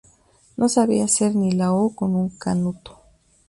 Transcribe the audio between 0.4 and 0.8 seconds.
No